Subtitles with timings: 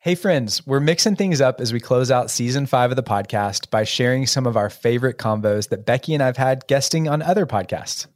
[0.00, 3.68] Hey, friends, we're mixing things up as we close out season five of the podcast
[3.68, 7.46] by sharing some of our favorite combos that Becky and I've had guesting on other
[7.46, 8.06] podcasts.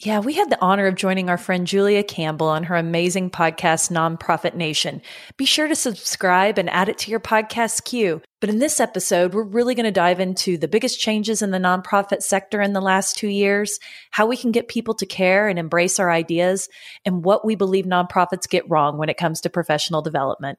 [0.00, 3.92] Yeah, we had the honor of joining our friend Julia Campbell on her amazing podcast,
[3.92, 5.00] Nonprofit Nation.
[5.36, 8.20] Be sure to subscribe and add it to your podcast queue.
[8.40, 11.58] But in this episode, we're really going to dive into the biggest changes in the
[11.58, 13.78] nonprofit sector in the last two years,
[14.10, 16.68] how we can get people to care and embrace our ideas,
[17.04, 20.58] and what we believe nonprofits get wrong when it comes to professional development.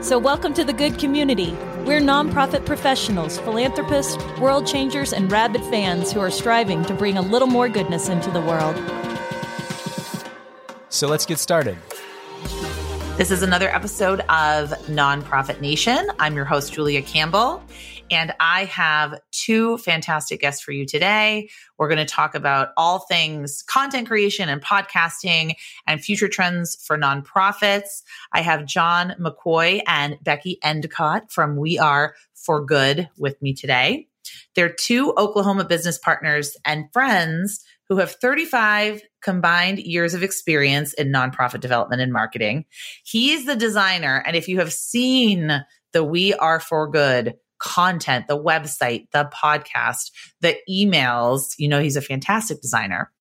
[0.00, 1.50] So, welcome to the good community.
[1.84, 7.20] We're nonprofit professionals, philanthropists, world changers, and rabid fans who are striving to bring a
[7.20, 8.76] little more goodness into the world.
[10.88, 11.76] So, let's get started.
[13.16, 16.08] This is another episode of Nonprofit Nation.
[16.20, 17.60] I'm your host, Julia Campbell,
[18.10, 21.48] and I have two fantastic guests for you today.
[21.78, 25.54] We're going to talk about all things content creation and podcasting
[25.86, 28.02] and future trends for nonprofits.
[28.32, 34.08] I have John McCoy and Becky Endicott from We Are for Good with me today.
[34.54, 41.08] They're two Oklahoma business partners and friends who have 35 combined years of experience in
[41.08, 42.66] nonprofit development and marketing.
[43.04, 44.22] He's the designer.
[44.26, 50.10] And if you have seen the We Are for Good content, the website, the podcast,
[50.40, 53.12] the emails, you know, he's a fantastic designer.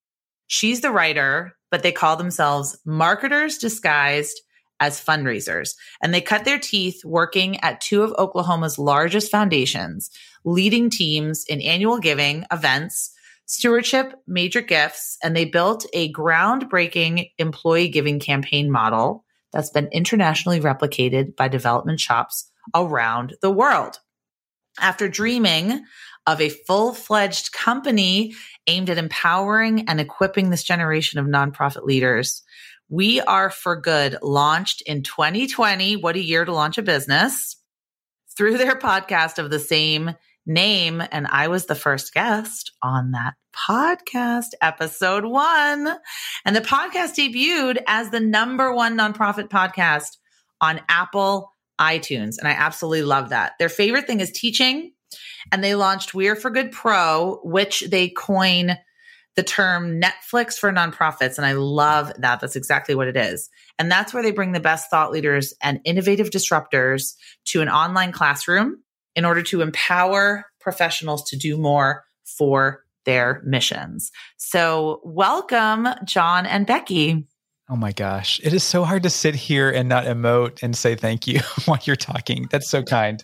[0.48, 4.40] She's the writer, but they call themselves marketers disguised
[4.80, 5.72] as fundraisers.
[6.02, 10.10] And they cut their teeth working at two of Oklahoma's largest foundations,
[10.46, 13.14] leading teams in annual giving events
[13.48, 20.60] stewardship, major gifts, and they built a groundbreaking employee giving campaign model that's been internationally
[20.60, 24.00] replicated by development shops around the world.
[24.80, 25.84] After dreaming
[26.26, 28.34] of a full fledged company
[28.68, 32.44] aimed at empowering and equipping this generation of nonprofit leaders,
[32.90, 35.96] We Are for Good launched in 2020.
[35.96, 37.56] What a year to launch a business
[38.36, 40.14] through their podcast of the same
[40.46, 41.02] name.
[41.12, 45.96] And I was the first guest on that podcast, episode one.
[46.46, 50.18] And the podcast debuted as the number one nonprofit podcast
[50.62, 52.38] on Apple iTunes.
[52.38, 53.54] And I absolutely love that.
[53.60, 54.94] Their favorite thing is teaching.
[55.52, 58.78] And they launched We're for Good Pro, which they coin
[59.36, 61.38] the term Netflix for nonprofits.
[61.38, 62.42] And I love that.
[62.42, 63.50] That's exactly what it is.
[63.78, 67.14] And that's where they bring the best thought leaders and innovative disruptors
[67.46, 68.82] to an online classroom
[69.16, 74.12] in order to empower professionals to do more for their missions.
[74.38, 77.26] So, welcome, John and Becky.
[77.70, 78.40] Oh my gosh.
[78.44, 81.80] It is so hard to sit here and not emote and say thank you while
[81.84, 82.48] you're talking.
[82.50, 83.24] That's so kind.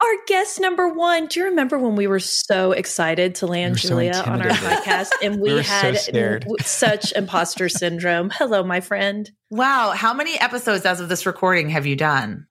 [0.00, 1.26] Our guest number one.
[1.26, 4.48] Do you remember when we were so excited to land we Julia so on our
[4.48, 8.30] podcast and we, we had so such imposter syndrome?
[8.30, 9.30] Hello, my friend.
[9.50, 9.90] Wow.
[9.90, 12.46] How many episodes as of this recording have you done?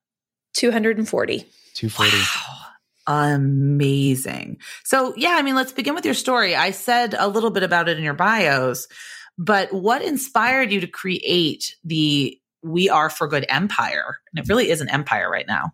[0.55, 1.39] 240.
[1.73, 2.17] 240.
[2.17, 2.59] Wow
[3.09, 4.59] amazing.
[4.83, 6.55] So, yeah, I mean, let's begin with your story.
[6.55, 8.87] I said a little bit about it in your bios,
[9.39, 14.17] but what inspired you to create the We Are for Good empire?
[14.31, 15.71] And it really is an empire right now.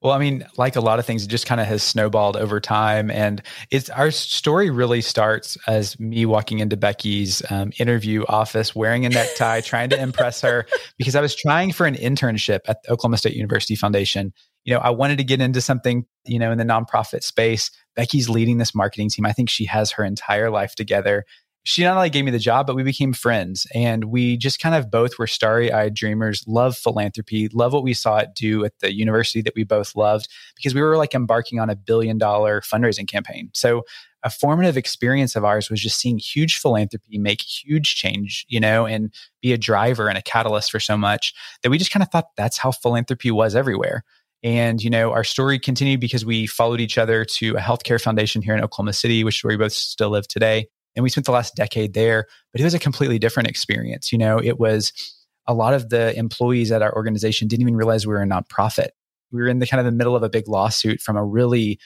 [0.00, 2.60] Well, I mean, like a lot of things, it just kind of has snowballed over
[2.60, 8.74] time, and it's our story really starts as me walking into Becky's um, interview office
[8.74, 10.66] wearing a necktie, trying to impress her
[10.98, 14.34] because I was trying for an internship at the Oklahoma State University Foundation,
[14.64, 17.70] you know, I wanted to get into something, you know, in the nonprofit space.
[17.96, 19.26] Becky's leading this marketing team.
[19.26, 21.24] I think she has her entire life together.
[21.66, 23.66] She not only gave me the job, but we became friends.
[23.74, 27.94] And we just kind of both were starry eyed dreamers, love philanthropy, love what we
[27.94, 31.60] saw it do at the university that we both loved because we were like embarking
[31.60, 33.50] on a billion dollar fundraising campaign.
[33.54, 33.84] So
[34.22, 38.86] a formative experience of ours was just seeing huge philanthropy make huge change, you know,
[38.86, 42.10] and be a driver and a catalyst for so much that we just kind of
[42.10, 44.04] thought that's how philanthropy was everywhere.
[44.42, 48.42] And, you know, our story continued because we followed each other to a healthcare foundation
[48.42, 50.66] here in Oklahoma City, which is where we both still live today.
[50.96, 54.12] And we spent the last decade there, but it was a completely different experience.
[54.12, 54.92] You know, it was
[55.46, 58.88] a lot of the employees at our organization didn't even realize we were a nonprofit.
[59.32, 61.78] We were in the kind of the middle of a big lawsuit from a really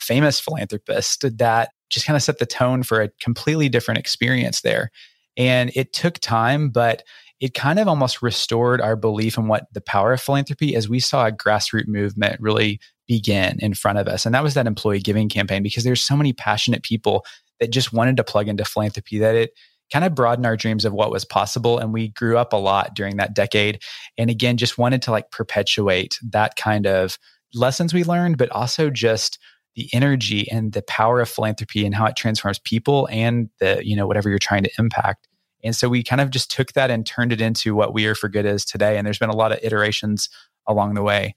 [0.00, 4.90] famous philanthropist that just kind of set the tone for a completely different experience there.
[5.36, 7.02] And it took time, but
[7.40, 11.00] it kind of almost restored our belief in what the power of philanthropy as we
[11.00, 12.78] saw a grassroots movement really
[13.08, 14.24] begin in front of us.
[14.24, 17.24] And that was that employee giving campaign because there's so many passionate people
[17.62, 19.52] that just wanted to plug into philanthropy, that it
[19.92, 21.78] kind of broadened our dreams of what was possible.
[21.78, 23.80] And we grew up a lot during that decade.
[24.18, 27.18] And again, just wanted to like perpetuate that kind of
[27.54, 29.38] lessons we learned, but also just
[29.76, 33.94] the energy and the power of philanthropy and how it transforms people and the, you
[33.94, 35.28] know, whatever you're trying to impact.
[35.62, 38.16] And so we kind of just took that and turned it into what We Are
[38.16, 38.98] for Good is today.
[38.98, 40.28] And there's been a lot of iterations
[40.66, 41.36] along the way.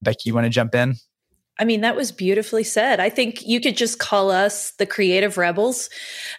[0.00, 0.94] Becky, you want to jump in?
[1.58, 3.00] I mean, that was beautifully said.
[3.00, 5.88] I think you could just call us the creative rebels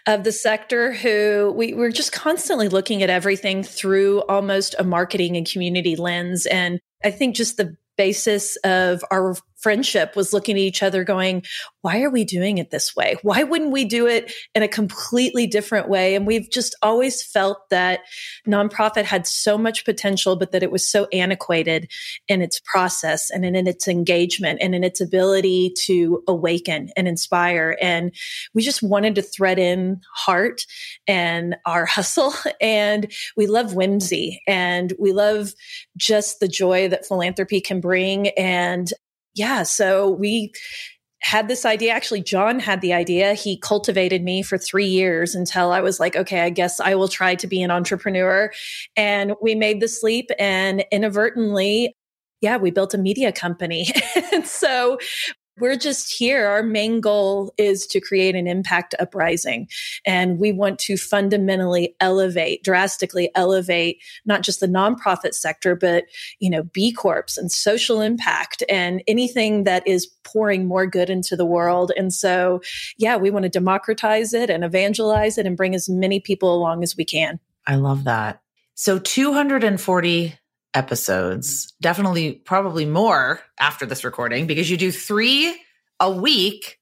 [0.05, 5.35] of the sector who we, we're just constantly looking at everything through almost a marketing
[5.35, 6.45] and community lens.
[6.45, 11.43] And I think just the basis of our friendship was looking at each other going,
[11.81, 13.15] why are we doing it this way?
[13.23, 16.15] Why wouldn't we do it in a completely different way?
[16.15, 18.01] And we've just always felt that
[18.47, 21.89] nonprofit had so much potential, but that it was so antiquated
[22.27, 27.07] in its process and in, in its engagement and in its ability to awaken and
[27.07, 27.77] inspire.
[27.81, 28.13] And
[28.53, 30.65] we just wanted to thread in heart
[31.07, 32.33] and our hustle.
[32.61, 35.53] And we love whimsy and we love
[35.95, 38.29] just the joy that philanthropy can bring.
[38.29, 38.91] And
[39.37, 40.51] yeah, so we
[41.19, 41.91] had this idea.
[41.91, 43.33] Actually, John had the idea.
[43.33, 47.07] He cultivated me for three years until I was like, okay, I guess I will
[47.07, 48.51] try to be an entrepreneur.
[48.95, 51.95] And we made the sleep and inadvertently,
[52.41, 53.87] yeah, we built a media company.
[54.33, 54.99] and so
[55.59, 56.47] we're just here.
[56.47, 59.67] Our main goal is to create an impact uprising.
[60.05, 66.05] And we want to fundamentally elevate, drastically elevate not just the nonprofit sector, but,
[66.39, 71.35] you know, B Corps and social impact and anything that is pouring more good into
[71.35, 71.91] the world.
[71.97, 72.61] And so,
[72.97, 76.83] yeah, we want to democratize it and evangelize it and bring as many people along
[76.83, 77.39] as we can.
[77.65, 78.41] I love that.
[78.75, 80.37] So 240
[80.73, 85.59] episodes, definitely probably more after this recording because you do three
[85.99, 86.79] a week,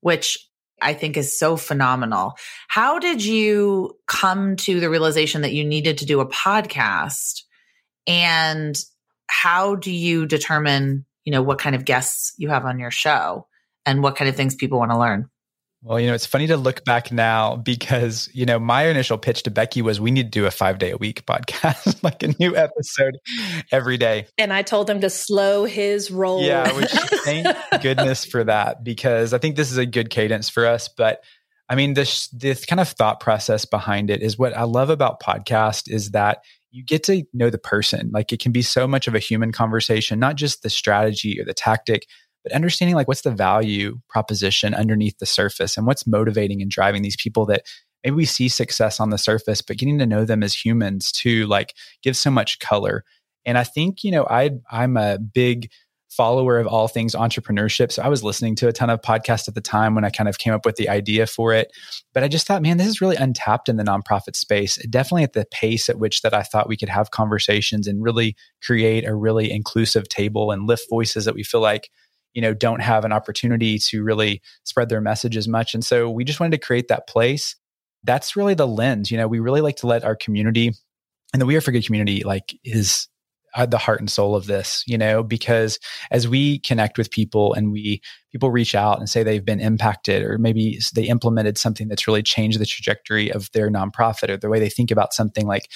[0.00, 0.48] which
[0.80, 2.34] I think is so phenomenal.
[2.68, 7.42] How did you come to the realization that you needed to do a podcast?
[8.06, 8.76] And
[9.28, 13.46] how do you determine, you know, what kind of guests you have on your show
[13.86, 15.30] and what kind of things people want to learn?
[15.84, 19.42] Well, you know, it's funny to look back now because, you know, my initial pitch
[19.42, 22.28] to Becky was we need to do a five day a week podcast, like a
[22.38, 23.18] new episode
[23.72, 24.26] every day.
[24.38, 26.42] And I told him to slow his roll.
[26.42, 26.90] Yeah, which
[27.24, 27.48] thank
[27.82, 30.88] goodness for that because I think this is a good cadence for us.
[30.88, 31.24] But
[31.68, 35.20] I mean, this this kind of thought process behind it is what I love about
[35.20, 38.10] podcast is that you get to know the person.
[38.14, 41.44] Like it can be so much of a human conversation, not just the strategy or
[41.44, 42.06] the tactic,
[42.42, 47.02] but understanding like what's the value proposition underneath the surface and what's motivating and driving
[47.02, 47.62] these people that
[48.04, 51.46] maybe we see success on the surface but getting to know them as humans too
[51.46, 53.04] like gives so much color.
[53.44, 55.70] And i think you know i i'm a big
[56.10, 59.54] follower of all things entrepreneurship so i was listening to a ton of podcasts at
[59.54, 61.72] the time when i kind of came up with the idea for it.
[62.12, 65.32] But i just thought man this is really untapped in the nonprofit space definitely at
[65.32, 69.14] the pace at which that i thought we could have conversations and really create a
[69.14, 71.90] really inclusive table and lift voices that we feel like
[72.34, 75.74] you know don't have an opportunity to really spread their message as much.
[75.74, 77.56] And so we just wanted to create that place.
[78.04, 80.72] That's really the lens you know we really like to let our community
[81.32, 83.08] and the we are for good community like is
[83.54, 85.78] uh, the heart and soul of this you know because
[86.10, 88.00] as we connect with people and we
[88.30, 92.22] people reach out and say they've been impacted or maybe they implemented something that's really
[92.22, 95.68] changed the trajectory of their nonprofit or the way they think about something like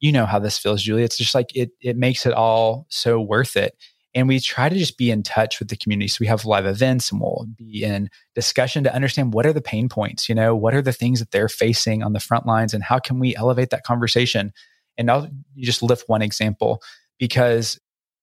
[0.00, 3.20] you know how this feels julie it's just like it it makes it all so
[3.20, 3.74] worth it
[4.14, 6.08] and we try to just be in touch with the community.
[6.08, 9.62] So we have live events and we'll be in discussion to understand what are the
[9.62, 12.74] pain points, you know, what are the things that they're facing on the front lines
[12.74, 14.52] and how can we elevate that conversation?
[14.98, 16.82] And I'll just lift one example
[17.18, 17.80] because,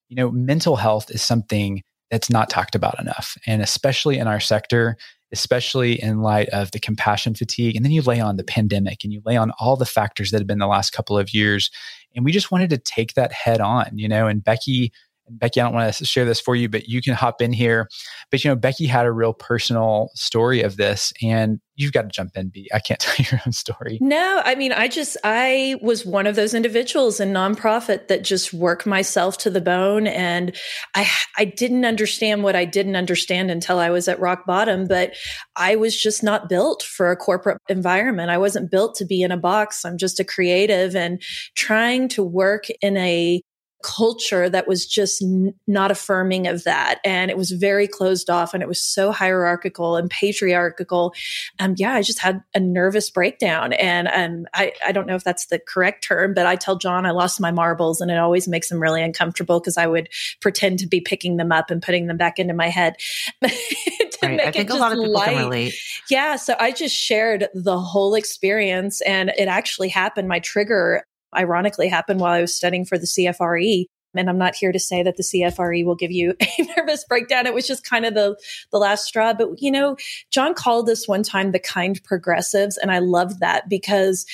[0.10, 1.82] you know, mental health is something
[2.12, 3.38] that's not talked about enough.
[3.48, 4.96] And especially in our sector,
[5.32, 7.76] especially in light of the compassion fatigue.
[7.76, 10.40] And then you lay on the pandemic and you lay on all the factors that
[10.40, 11.70] have been the last couple of years.
[12.16, 14.92] And we just wanted to take that head on, you know, and Becky
[15.30, 17.88] Becky, I don't want to share this for you, but you can hop in here.
[18.32, 22.10] But you know, Becky had a real personal story of this, and you've got to
[22.10, 22.70] jump in, B.
[22.74, 23.98] I can't tell your own story.
[24.02, 28.54] No, I mean, I just I was one of those individuals in nonprofit that just
[28.54, 30.56] worked myself to the bone, and
[30.96, 34.88] I I didn't understand what I didn't understand until I was at rock bottom.
[34.88, 35.14] But
[35.56, 38.30] I was just not built for a corporate environment.
[38.30, 39.86] I wasn't built to be in a box.
[39.86, 41.22] I'm just a creative, and
[41.56, 43.42] trying to work in a
[43.82, 47.00] culture that was just n- not affirming of that.
[47.06, 51.14] And it was very closed off and it was so hierarchical and patriarchal.
[51.60, 53.74] Um, yeah, I just had a nervous breakdown.
[53.74, 57.06] And um, I, I don't know if that's the correct term, but I tell John
[57.06, 60.10] I lost my marbles and it always makes him really uncomfortable because I would
[60.42, 62.96] pretend to be picking them up and putting them back into my head.
[63.42, 64.42] right.
[64.42, 65.30] I think a lot of people light.
[65.30, 65.76] can relate.
[66.10, 66.36] Yeah.
[66.36, 70.28] So I just shared the whole experience and it actually happened.
[70.28, 71.06] My trigger
[71.36, 73.86] ironically happened while I was studying for the CFRE.
[74.16, 77.46] And I'm not here to say that the CFRE will give you a nervous breakdown.
[77.46, 78.36] It was just kind of the,
[78.72, 79.34] the last straw.
[79.34, 79.98] But, you know,
[80.32, 82.78] John called us one time the kind progressives.
[82.78, 84.26] And I love that because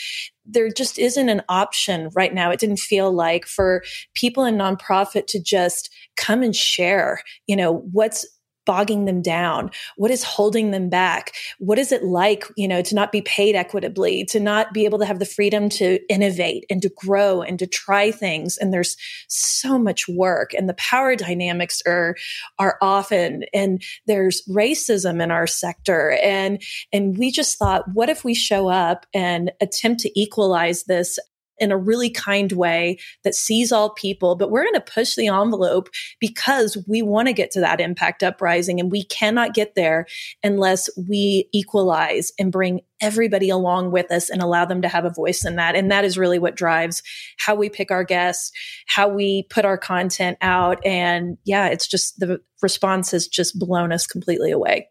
[0.46, 2.52] there just isn't an option right now.
[2.52, 3.84] It didn't feel like for
[4.14, 8.25] people in nonprofit to just come and share, you know, what's
[8.65, 9.72] bogging them down?
[9.95, 11.34] What is holding them back?
[11.60, 15.00] What is it like, you know, to not be paid equitably, to not be able
[15.00, 18.57] to have the freedom to innovate and to grow and to try things?
[18.57, 22.15] And there's so much work and the power dynamics are,
[22.60, 26.17] are often, and there's racism in our sector.
[26.22, 31.19] And, and we just thought, what if we show up and attempt to equalize this
[31.58, 35.28] in a really kind way that sees all people, but we're going to push the
[35.28, 40.06] envelope because we want to get to that impact uprising and we cannot get there
[40.44, 45.10] unless we equalize and bring everybody along with us and allow them to have a
[45.10, 45.76] voice in that.
[45.76, 47.04] And that is really what drives
[47.38, 48.52] how we pick our guests,
[48.88, 50.86] how we put our content out.
[50.86, 54.90] And yeah, it's just the response has just blown us completely away.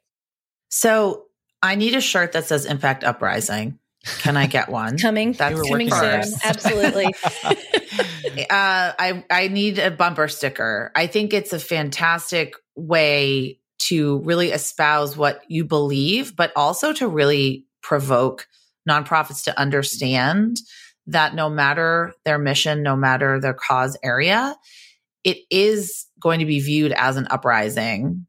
[0.69, 1.25] So
[1.63, 3.79] I need a shirt that says Impact Uprising.
[4.19, 4.99] Can I get one?
[4.99, 5.33] coming.
[5.33, 6.25] That's coming soon.
[6.45, 7.07] Absolutely.
[7.45, 10.93] uh, I I need a bumper sticker.
[10.95, 13.59] I think it's a fantastic way
[13.89, 18.47] to really espouse what you believe, but also to really provoke
[18.89, 20.57] nonprofits to understand
[21.07, 24.55] that no matter their mission, no matter their cause area,
[25.23, 28.27] it is going to be viewed as an uprising.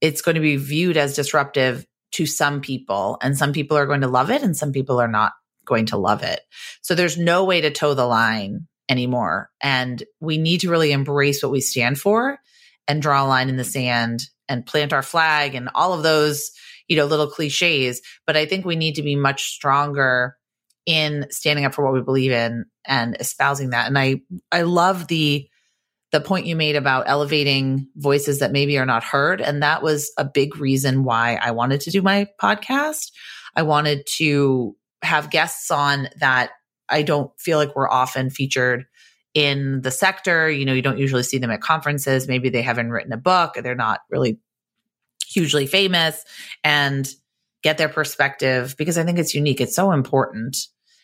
[0.00, 4.00] It's going to be viewed as disruptive to some people and some people are going
[4.00, 5.32] to love it and some people are not
[5.64, 6.40] going to love it.
[6.80, 9.50] So there's no way to toe the line anymore.
[9.60, 12.38] And we need to really embrace what we stand for
[12.86, 16.50] and draw a line in the sand and plant our flag and all of those,
[16.88, 18.00] you know, little cliches.
[18.26, 20.36] But I think we need to be much stronger
[20.86, 23.86] in standing up for what we believe in and espousing that.
[23.86, 25.46] And I, I love the,
[26.10, 29.40] the point you made about elevating voices that maybe are not heard.
[29.40, 33.12] And that was a big reason why I wanted to do my podcast.
[33.54, 36.50] I wanted to have guests on that
[36.88, 38.86] I don't feel like we're often featured
[39.34, 40.50] in the sector.
[40.50, 42.26] You know, you don't usually see them at conferences.
[42.26, 44.38] Maybe they haven't written a book, they're not really
[45.26, 46.24] hugely famous,
[46.64, 47.06] and
[47.62, 49.60] get their perspective because I think it's unique.
[49.60, 50.56] It's so important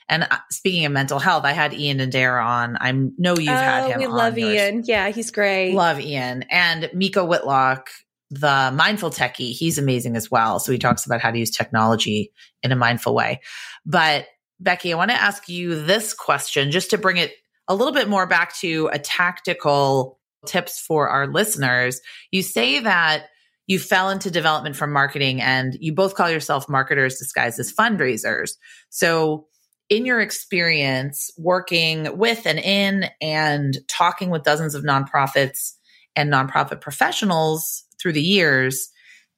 [0.08, 2.76] and uh, speaking of mental health, I had Ian Adair on.
[2.80, 4.00] I know you've oh, had him.
[4.00, 4.54] We love yours.
[4.54, 4.82] Ian.
[4.84, 5.75] Yeah, he's great.
[5.75, 7.88] Love Ian and Meico Whitlock,
[8.30, 9.52] the mindful techie.
[9.52, 10.58] He's amazing as well.
[10.58, 12.32] So he talks about how to use technology
[12.62, 13.40] in a mindful way.
[13.87, 14.26] But
[14.61, 17.32] Becky, I want to ask you this question just to bring it
[17.66, 22.00] a little bit more back to a tactical tips for our listeners.
[22.30, 23.26] You say that
[23.66, 28.56] you fell into development from marketing and you both call yourself marketers disguised as fundraisers.
[28.90, 29.46] So
[29.88, 35.75] in your experience working with and in and talking with dozens of nonprofits
[36.17, 38.91] and nonprofit professionals through the years,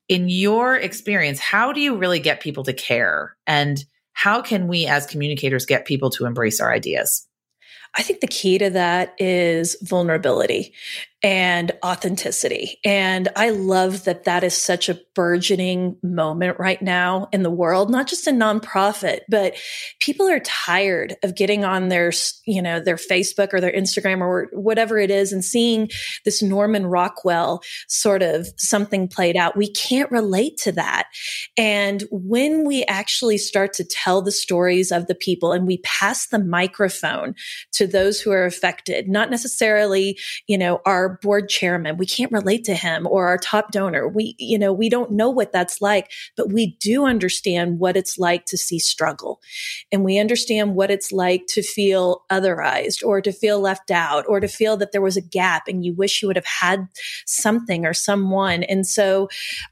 [0.08, 3.36] in your experience, how do you really get people to care?
[3.46, 7.26] And how can we as communicators get people to embrace our ideas?
[7.96, 10.74] I think the key to that is vulnerability
[11.22, 12.78] and authenticity.
[12.84, 17.90] And I love that that is such a burgeoning moment right now in the world,
[17.90, 19.56] not just in nonprofit, but
[19.98, 22.12] people are tired of getting on their,
[22.46, 25.88] you know, their Facebook or their Instagram or whatever it is and seeing
[26.26, 29.56] this Norman Rockwell sort of something played out.
[29.56, 31.08] We can't relate to that.
[31.56, 36.26] And when we actually start to tell the stories of the people and we pass
[36.28, 37.34] the microphone
[37.72, 41.96] to those who are affected, not necessarily, you know, our board chairman.
[41.96, 44.08] We can't relate to him or our top donor.
[44.08, 48.18] We, you know, we don't know what that's like, but we do understand what it's
[48.18, 49.40] like to see struggle.
[49.92, 54.40] And we understand what it's like to feel otherized or to feel left out or
[54.40, 56.88] to feel that there was a gap and you wish you would have had
[57.26, 58.62] something or someone.
[58.62, 59.28] And so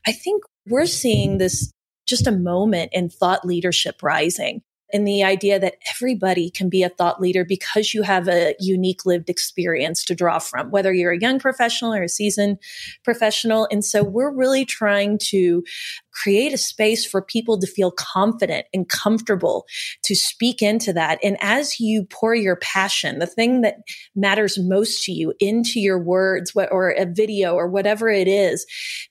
[0.07, 1.71] I think we're seeing this
[2.07, 4.63] just a moment in thought leadership rising
[4.93, 9.05] and the idea that everybody can be a thought leader because you have a unique
[9.05, 12.59] lived experience to draw from, whether you're a young professional or a seasoned
[13.03, 13.67] professional.
[13.71, 15.65] And so we're really trying to
[16.15, 19.67] create a space for people to feel confident and comfortable
[20.05, 21.19] to speak into that.
[21.23, 23.79] And as you pour your passion, the thing that
[24.15, 28.65] matters most to you into your words or a video or whatever it is,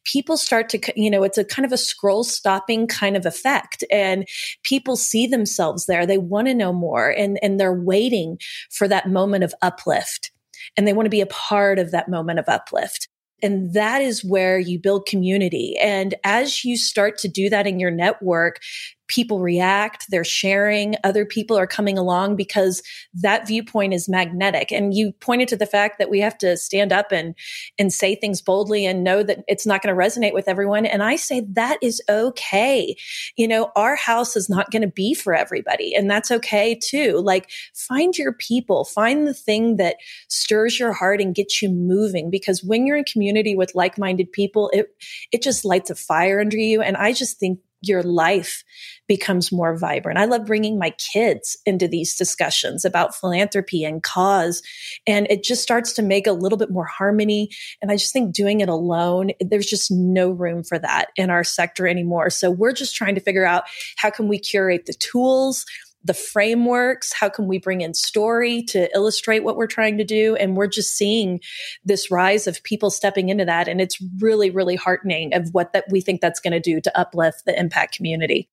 [0.05, 3.83] people start to, you know, it's a kind of a scroll stopping kind of effect
[3.91, 4.27] and
[4.63, 6.05] people see themselves there.
[6.05, 8.39] They want to know more and, and they're waiting
[8.72, 10.31] for that moment of uplift
[10.77, 13.07] and they want to be a part of that moment of uplift.
[13.43, 15.77] And that is where you build community.
[15.79, 18.62] And as you start to do that in your network,
[19.07, 22.81] people react, they're sharing, other people are coming along because
[23.13, 24.72] that viewpoint is magnetic.
[24.72, 27.36] And you pointed to the fact that we have to stand up and
[27.77, 30.86] and say things boldly and know that it's not going to resonate with everyone.
[30.86, 32.95] And I say that is okay.
[33.36, 37.22] You know, our house is not going to be for everybody, and that's okay too.
[37.24, 42.29] Like find your people, find the thing that stirs your heart and gets you moving
[42.29, 44.88] because when you're in community with like-minded people, it
[45.31, 48.63] it just lights a fire under you and I just think your life
[49.07, 50.17] becomes more vibrant.
[50.17, 54.61] I love bringing my kids into these discussions about philanthropy and cause.
[55.05, 57.49] And it just starts to make a little bit more harmony.
[57.81, 61.43] And I just think doing it alone, there's just no room for that in our
[61.43, 62.29] sector anymore.
[62.29, 63.63] So we're just trying to figure out
[63.97, 65.65] how can we curate the tools
[66.03, 70.36] the frameworks how can we bring in story to illustrate what we're trying to do?
[70.36, 71.39] And we're just seeing
[71.83, 75.86] this rise of people stepping into that and it's really really heartening of what that
[75.89, 78.50] we think that's going to do to uplift the impact community.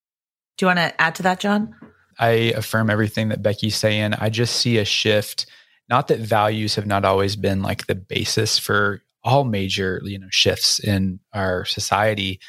[0.57, 1.75] Do you want to add to that john?
[2.19, 4.14] I affirm everything that becky's saying.
[4.14, 5.47] I just see a shift
[5.90, 10.28] not that values have not always been like the basis for all major you know
[10.30, 12.40] shifts in our society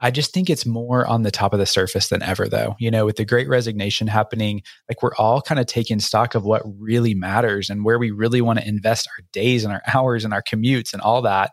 [0.00, 2.76] I just think it's more on the top of the surface than ever, though.
[2.78, 6.44] You know, with the great resignation happening, like we're all kind of taking stock of
[6.44, 10.24] what really matters and where we really want to invest our days and our hours
[10.24, 11.52] and our commutes and all that.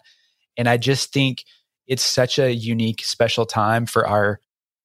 [0.57, 1.43] And I just think
[1.87, 4.39] it's such a unique, special time for our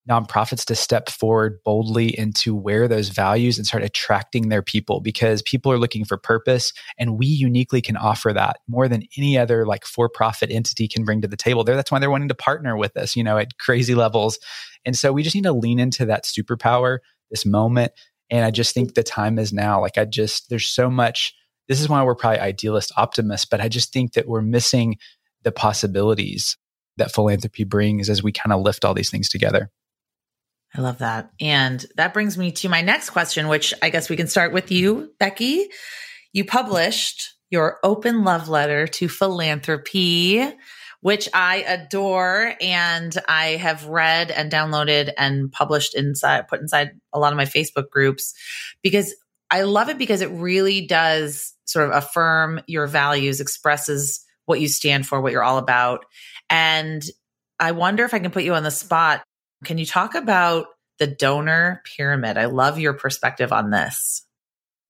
[0.09, 5.43] nonprofits to step forward boldly into where those values and start attracting their people because
[5.43, 9.67] people are looking for purpose and we uniquely can offer that more than any other
[9.67, 11.65] like for-profit entity can bring to the table.
[11.65, 14.39] There that's why they're wanting to partner with us you know at crazy levels.
[14.85, 16.99] And so we just need to lean into that superpower
[17.31, 17.93] this moment
[18.31, 19.81] and i just think the time is now.
[19.81, 21.35] Like i just there's so much
[21.69, 24.97] this is why we're probably idealist optimists but i just think that we're missing
[25.43, 26.57] the possibilities
[26.97, 29.71] that philanthropy brings as we kind of lift all these things together
[30.75, 31.31] I love that.
[31.41, 34.71] And that brings me to my next question, which I guess we can start with
[34.71, 35.69] you, Becky.
[36.33, 40.49] You published your open love letter to philanthropy,
[41.01, 42.55] which I adore.
[42.61, 47.47] And I have read and downloaded and published inside, put inside a lot of my
[47.47, 48.33] Facebook groups
[48.83, 49.15] because
[49.51, 54.69] I love it because it really does sort of affirm your values, expresses what you
[54.69, 56.05] stand for, what you're all about.
[56.49, 57.03] And
[57.59, 59.23] I wonder if I can put you on the spot
[59.65, 60.67] can you talk about
[60.99, 62.39] the donor pyramid?
[62.39, 64.25] I love your perspective on this.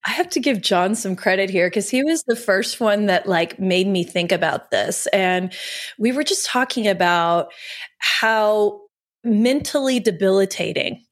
[0.04, 3.26] I have to give John some credit here because he was the first one that
[3.26, 5.06] like made me think about this.
[5.09, 5.52] And
[5.98, 7.52] we were just talking about
[7.98, 8.80] how
[9.22, 11.04] mentally debilitating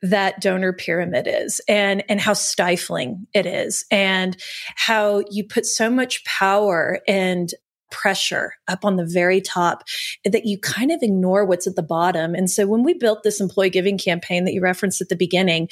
[0.00, 4.36] that donor pyramid is and and how stifling it is and
[4.76, 7.50] how you put so much power and
[7.96, 9.82] pressure up on the very top
[10.24, 12.34] that you kind of ignore what's at the bottom.
[12.34, 15.70] And so when we built this employee giving campaign that you referenced at the beginning,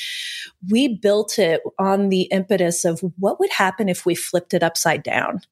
[0.70, 5.02] we built it on the impetus of what would happen if we flipped it upside
[5.02, 5.42] down?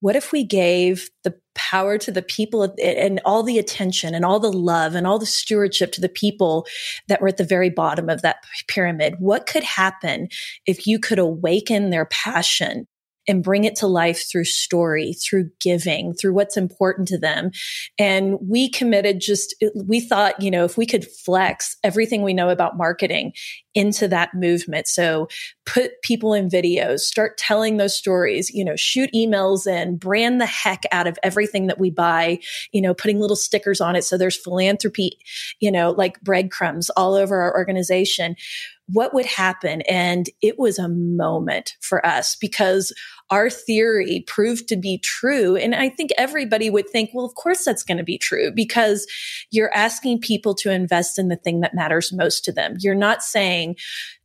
[0.00, 4.40] What if we gave the power to the people and all the attention and all
[4.40, 6.66] the love and all the stewardship to the people
[7.08, 9.16] that were at the very bottom of that pyramid?
[9.18, 10.28] What could happen
[10.66, 12.86] if you could awaken their passion
[13.26, 17.50] and bring it to life through story, through giving, through what's important to them.
[17.98, 19.54] And we committed just,
[19.86, 23.32] we thought, you know, if we could flex everything we know about marketing
[23.74, 24.86] into that movement.
[24.86, 25.28] So
[25.66, 30.46] put people in videos, start telling those stories, you know, shoot emails and brand the
[30.46, 32.38] heck out of everything that we buy,
[32.72, 34.04] you know, putting little stickers on it.
[34.04, 35.18] So there's philanthropy,
[35.60, 38.36] you know, like breadcrumbs all over our organization
[38.86, 39.80] what would happen?
[39.82, 42.92] And it was a moment for us because
[43.30, 45.56] our theory proved to be true.
[45.56, 49.06] And I think everybody would think, well, of course that's going to be true because
[49.50, 52.76] you're asking people to invest in the thing that matters most to them.
[52.78, 53.76] You're not saying,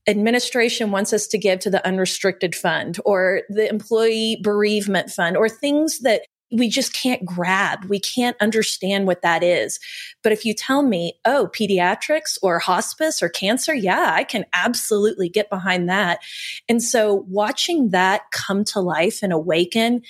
[0.08, 5.48] administration wants us to give to the unrestricted fund or the employee bereavement fund or
[5.48, 7.86] things that we just can't grab.
[7.86, 9.80] We can't understand what that is.
[10.24, 15.30] But if you tell me, oh, pediatrics or hospice or cancer, yeah, I can absolutely
[15.30, 16.20] get behind that.
[16.68, 20.02] And so watching that come to life and awaken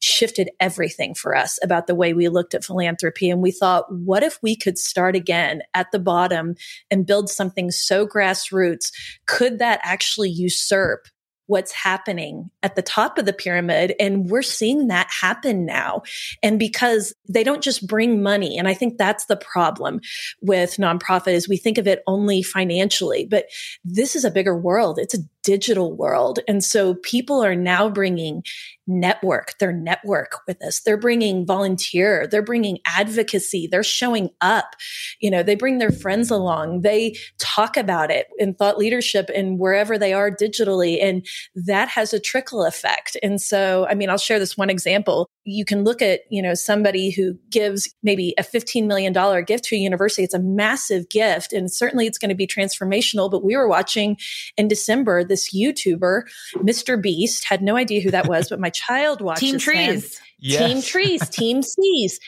[0.00, 3.28] shifted everything for us about the way we looked at philanthropy.
[3.28, 6.54] And we thought, what if we could start again at the bottom
[6.90, 8.92] and build something so grassroots?
[9.26, 11.08] Could that actually usurp
[11.48, 13.94] what's happening at the top of the pyramid.
[13.98, 16.02] And we're seeing that happen now.
[16.42, 18.58] And because they don't just bring money.
[18.58, 20.00] And I think that's the problem
[20.40, 23.46] with nonprofit is we think of it only financially, but
[23.82, 24.98] this is a bigger world.
[24.98, 26.40] It's a digital world.
[26.46, 28.42] And so people are now bringing
[28.86, 30.80] network, their network with us.
[30.80, 34.74] They're bringing volunteer, they're bringing advocacy, they're showing up.
[35.20, 39.58] You know, they bring their friends along, they talk about it in thought leadership and
[39.58, 41.02] wherever they are digitally.
[41.02, 43.16] And that has a trickle effect.
[43.22, 45.30] And so, I mean, I'll share this one example.
[45.44, 49.76] You can look at, you know, somebody who gives maybe a $15 million gift to
[49.76, 50.24] a university.
[50.24, 53.30] It's a massive gift and certainly it's going to be transformational.
[53.30, 54.18] But we were watching
[54.58, 56.22] in December this this YouTuber,
[56.56, 57.00] Mr.
[57.00, 57.44] Beast.
[57.44, 60.20] Had no idea who that was, but my child watches Team Trees.
[60.38, 60.66] Yes.
[60.66, 62.20] Team Trees, Team Seas.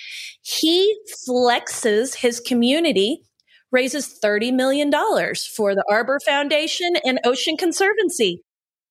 [0.42, 0.96] He
[1.29, 3.23] flexes his community
[3.73, 8.42] raises $30 million for the Arbor Foundation and Ocean Conservancy.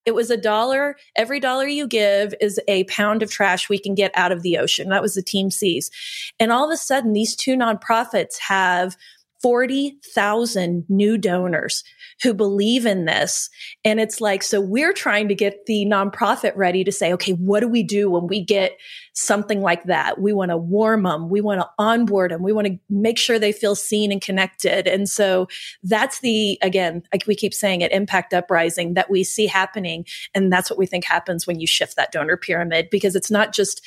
[0.09, 0.95] It was a dollar.
[1.15, 4.57] Every dollar you give is a pound of trash we can get out of the
[4.57, 4.89] ocean.
[4.89, 5.91] That was the Team Seas.
[6.39, 8.97] And all of a sudden, these two nonprofits have
[9.41, 11.83] 40,000 new donors
[12.21, 13.49] who believe in this.
[13.85, 17.61] And it's like, so we're trying to get the nonprofit ready to say, okay, what
[17.61, 18.77] do we do when we get
[19.13, 20.19] something like that?
[20.19, 21.29] We want to warm them.
[21.29, 22.43] We want to onboard them.
[22.43, 24.87] We want to make sure they feel seen and connected.
[24.87, 25.47] And so
[25.83, 30.05] that's the, again, like we keep saying it, impact uprising that we see happening.
[30.35, 33.53] And that's what we think happens when you shift that donor pyramid because it's not
[33.53, 33.81] just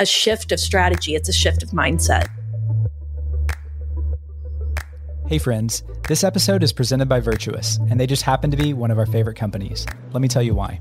[0.00, 2.28] a shift of strategy, it's a shift of mindset.
[5.28, 5.82] Hey, friends.
[6.06, 9.06] This episode is presented by Virtuous, and they just happen to be one of our
[9.06, 9.84] favorite companies.
[10.12, 10.80] Let me tell you why.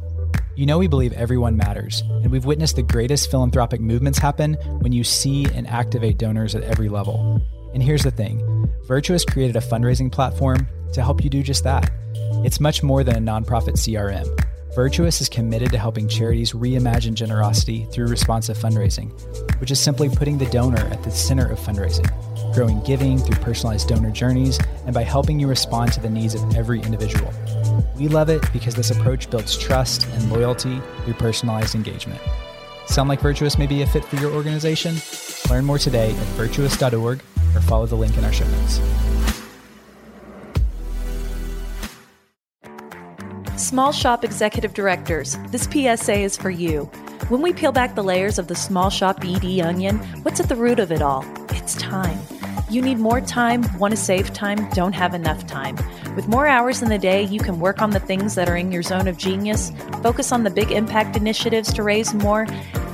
[0.55, 4.91] You know, we believe everyone matters, and we've witnessed the greatest philanthropic movements happen when
[4.91, 7.41] you see and activate donors at every level.
[7.73, 11.89] And here's the thing Virtuous created a fundraising platform to help you do just that.
[12.43, 14.27] It's much more than a nonprofit CRM.
[14.75, 19.09] Virtuous is committed to helping charities reimagine generosity through responsive fundraising,
[19.59, 22.07] which is simply putting the donor at the center of fundraising
[22.53, 26.55] growing giving through personalized donor journeys, and by helping you respond to the needs of
[26.55, 27.31] every individual.
[27.97, 32.21] We love it because this approach builds trust and loyalty through personalized engagement.
[32.87, 34.95] Sound like Virtuous may be a fit for your organization?
[35.49, 37.21] Learn more today at virtuous.org
[37.55, 38.81] or follow the link in our show notes.
[43.57, 46.85] Small shop executive directors, this PSA is for you.
[47.29, 50.55] When we peel back the layers of the small shop BD onion, what's at the
[50.55, 51.25] root of it all?
[51.49, 52.19] It's time.
[52.75, 55.77] You need more time, want to save time, don't have enough time.
[56.13, 58.69] With more hours in the day, you can work on the things that are in
[58.69, 59.71] your zone of genius,
[60.03, 62.45] focus on the big impact initiatives to raise more,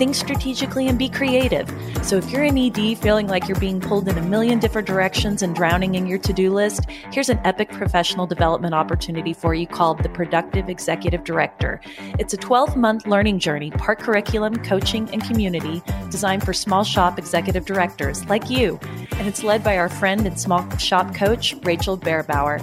[0.02, 1.70] think strategically, and be creative.
[2.02, 5.44] So if you're an ED feeling like you're being pulled in a million different directions
[5.44, 9.68] and drowning in your to do list, here's an epic professional development opportunity for you
[9.68, 11.80] called the Productive Executive Director.
[12.18, 17.20] It's a 12 month learning journey, part curriculum, coaching, and community designed for small shop
[17.20, 18.80] executive directors like you.
[19.18, 22.58] And it's led by our friend and small shop coach, Rachel Bearbauer.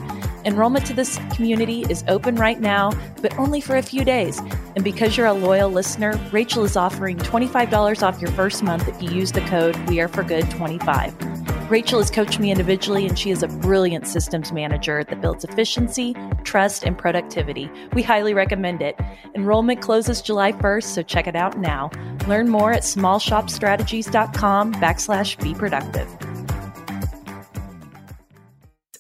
[0.49, 4.39] Enrollment to this community is open right now, but only for a few days.
[4.77, 9.03] And because you're a loyal listener, Rachel is offering $25 off your first month if
[9.03, 11.71] you use the code We Are For Good 25.
[11.71, 16.17] Rachel has coached me individually, and she is a brilliant systems manager that builds efficiency,
[16.45, 17.71] trust, and productivity.
[17.93, 18.99] We highly recommend it.
[19.35, 21.91] Enrollment closes July 1st, so check it out now.
[22.27, 26.28] Learn more at smallshopstrategies.com backslash be productive.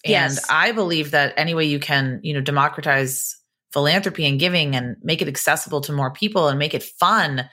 [0.09, 0.47] And yes.
[0.51, 3.37] I believe that any way you can, you know, democratize
[3.73, 7.49] philanthropy and giving and make it accessible to more people and make it fun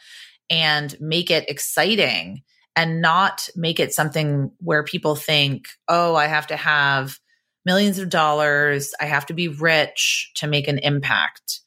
[0.50, 2.44] and make it exciting
[2.76, 7.20] and not make it something where people think, oh, I have to have
[7.66, 11.62] millions of dollars, I have to be rich to make an impact.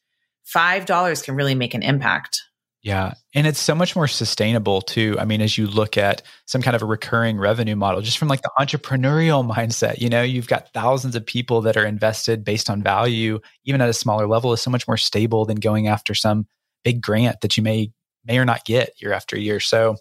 [0.55, 2.43] $5 can really make an impact.
[2.89, 3.13] Yeah.
[3.35, 5.15] And it's so much more sustainable too.
[5.19, 8.29] I mean, as you look at some kind of a recurring revenue model, just from
[8.29, 12.71] like the entrepreneurial mindset, you know, you've got thousands of people that are invested based
[12.71, 16.15] on value, even at a smaller level, is so much more stable than going after
[16.15, 16.47] some
[16.83, 17.93] big grant that you may
[18.25, 19.61] may or not get year after year.
[19.61, 19.97] So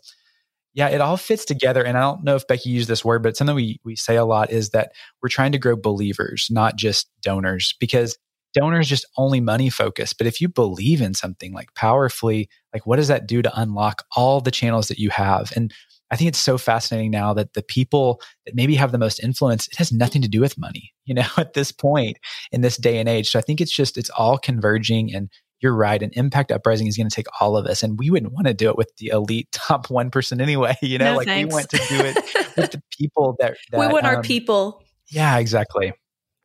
[0.74, 1.84] yeah, it all fits together.
[1.84, 4.24] And I don't know if Becky used this word, but something we we say a
[4.24, 8.18] lot is that we're trying to grow believers, not just donors, because
[8.58, 10.18] donors just only money focused.
[10.18, 14.04] But if you believe in something like powerfully, like what does that do to unlock
[14.16, 15.52] all the channels that you have?
[15.56, 15.74] And
[16.10, 19.68] I think it's so fascinating now that the people that maybe have the most influence,
[19.68, 22.18] it has nothing to do with money, you know, at this point
[22.52, 23.30] in this day and age.
[23.30, 26.02] So I think it's just, it's all converging and you're right.
[26.02, 27.84] An impact uprising is going to take all of us.
[27.84, 30.76] And we wouldn't want to do it with the elite top 1% person anyway.
[30.82, 31.52] You know, no, like thanks.
[31.52, 32.16] we want to do it
[32.56, 34.84] with the people that, that we want um, our people.
[35.10, 35.94] Yeah, exactly.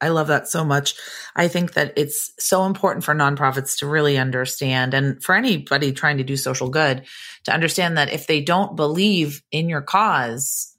[0.03, 0.97] I love that so much.
[1.37, 6.19] I think that it's so important for nonprofits to really understand and for anybody trying
[6.19, 7.05] to do social good
[7.45, 10.77] to understand that if they don't believe in your cause,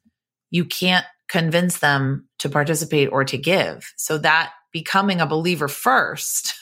[0.52, 3.94] you can't convince them to participate or to give.
[3.96, 6.56] So that becoming a believer first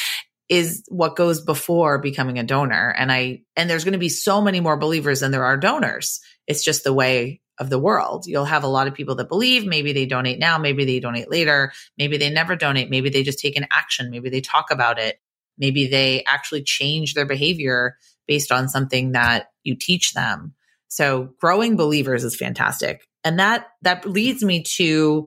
[0.48, 2.94] is what goes before becoming a donor.
[2.96, 6.20] And I, and there's going to be so many more believers than there are donors.
[6.46, 8.26] It's just the way of the world.
[8.26, 11.30] You'll have a lot of people that believe, maybe they donate now, maybe they donate
[11.30, 14.98] later, maybe they never donate, maybe they just take an action, maybe they talk about
[14.98, 15.20] it,
[15.58, 20.54] maybe they actually change their behavior based on something that you teach them.
[20.88, 23.06] So growing believers is fantastic.
[23.24, 25.26] And that that leads me to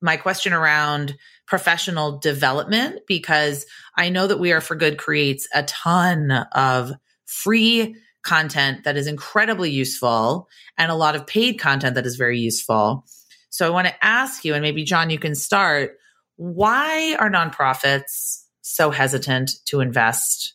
[0.00, 5.62] my question around professional development because I know that We Are for Good creates a
[5.64, 6.92] ton of
[7.26, 7.96] free
[8.30, 13.04] content that is incredibly useful and a lot of paid content that is very useful.
[13.48, 15.96] So I want to ask you, and maybe John, you can start.
[16.36, 20.54] Why are nonprofits so hesitant to invest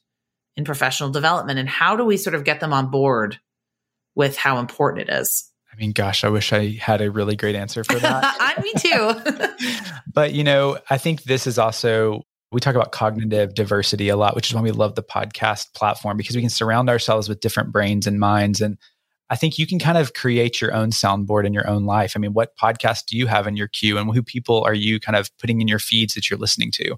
[0.56, 3.40] in professional development, and how do we sort of get them on board
[4.16, 5.52] with how important it is?
[5.72, 8.24] I mean, gosh, I wish I had a really great answer for that.
[8.40, 9.84] I, me too.
[10.14, 12.24] but, you know, I think this is also,
[12.56, 16.16] we talk about cognitive diversity a lot, which is why we love the podcast platform
[16.16, 18.62] because we can surround ourselves with different brains and minds.
[18.62, 18.78] And
[19.30, 22.14] I think you can kind of create your own soundboard in your own life.
[22.16, 25.02] I mean, what podcast do you have in your queue and who people are you
[25.02, 26.96] kind of putting in your feeds that you're listening to?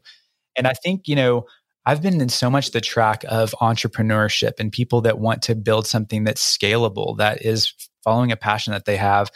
[0.56, 1.48] And I think, you know,
[1.88, 5.88] I've been in so much the track of entrepreneurship and people that want to build
[5.88, 9.32] something that's scalable, that is following a passion that they have.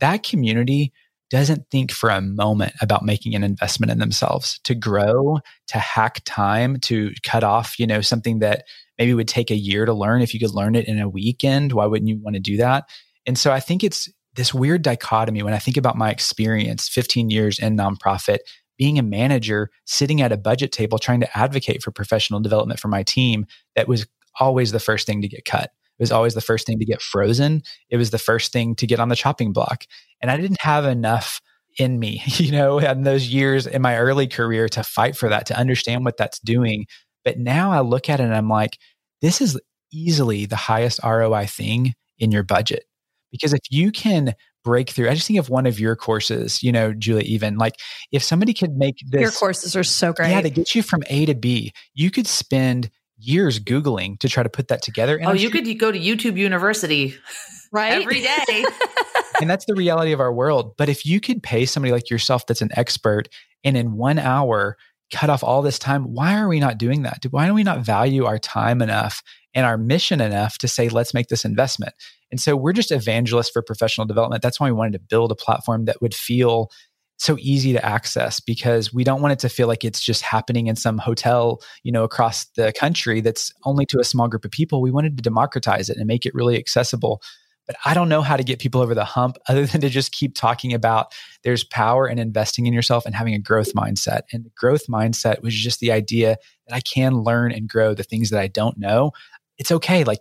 [0.00, 0.92] That community
[1.30, 6.20] doesn't think for a moment about making an investment in themselves to grow, to hack
[6.24, 8.64] time, to cut off, you know, something that
[8.98, 10.22] maybe would take a year to learn.
[10.22, 12.84] If you could learn it in a weekend, why wouldn't you want to do that?
[13.26, 17.30] And so I think it's this weird dichotomy when I think about my experience 15
[17.30, 18.38] years in nonprofit
[18.76, 22.88] being a manager, sitting at a budget table, trying to advocate for professional development for
[22.88, 24.06] my team, that was
[24.40, 25.70] always the first thing to get cut.
[25.98, 27.62] It was always the first thing to get frozen.
[27.88, 29.84] It was the first thing to get on the chopping block.
[30.20, 31.40] And I didn't have enough
[31.78, 35.46] in me, you know, in those years in my early career to fight for that,
[35.46, 36.86] to understand what that's doing.
[37.24, 38.78] But now I look at it and I'm like,
[39.22, 39.58] this is
[39.92, 42.84] easily the highest ROI thing in your budget.
[43.30, 45.08] Because if you can breakthrough.
[45.08, 47.76] I just think of one of your courses, you know, Julia, even like
[48.10, 49.20] if somebody could make this.
[49.20, 50.30] Your courses are so great.
[50.30, 51.72] Yeah, they get you from A to B.
[51.94, 55.16] You could spend years Googling to try to put that together.
[55.16, 57.14] And oh, I'm you sure, could go to YouTube University
[57.72, 58.64] right every day.
[59.40, 60.76] and that's the reality of our world.
[60.76, 63.28] But if you could pay somebody like yourself that's an expert
[63.62, 64.76] and in one hour
[65.12, 67.24] cut off all this time, why are we not doing that?
[67.30, 69.22] Why do we not value our time enough
[69.54, 71.94] and our mission enough to say, let's make this investment?
[72.30, 74.42] And so we're just evangelists for professional development.
[74.42, 76.70] That's why we wanted to build a platform that would feel
[77.18, 80.66] so easy to access because we don't want it to feel like it's just happening
[80.66, 84.50] in some hotel, you know, across the country that's only to a small group of
[84.50, 84.82] people.
[84.82, 87.22] We wanted to democratize it and make it really accessible.
[87.66, 90.12] But I don't know how to get people over the hump other than to just
[90.12, 94.22] keep talking about there's power in investing in yourself and having a growth mindset.
[94.32, 98.02] And the growth mindset was just the idea that I can learn and grow the
[98.02, 99.12] things that I don't know.
[99.56, 100.04] It's okay.
[100.04, 100.20] Like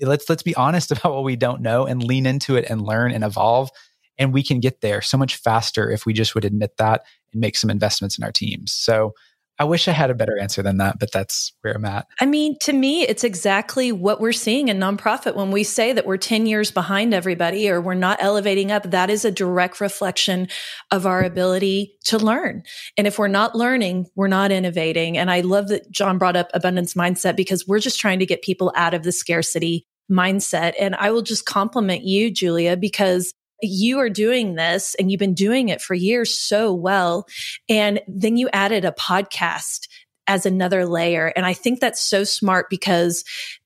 [0.00, 3.12] let's let's be honest about what we don't know and lean into it and learn
[3.12, 3.70] and evolve
[4.18, 7.40] and we can get there so much faster if we just would admit that and
[7.40, 9.14] make some investments in our teams so
[9.58, 12.08] I wish I had a better answer than that, but that's where I'm at.
[12.20, 15.36] I mean, to me, it's exactly what we're seeing in nonprofit.
[15.36, 19.10] When we say that we're 10 years behind everybody or we're not elevating up, that
[19.10, 20.48] is a direct reflection
[20.90, 22.64] of our ability to learn.
[22.98, 25.16] And if we're not learning, we're not innovating.
[25.16, 28.42] And I love that John brought up abundance mindset because we're just trying to get
[28.42, 30.74] people out of the scarcity mindset.
[30.80, 35.34] And I will just compliment you, Julia, because you are doing this and you've been
[35.34, 37.26] doing it for years so well.
[37.68, 39.88] And then you added a podcast
[40.26, 41.32] as another layer.
[41.36, 43.24] And I think that's so smart because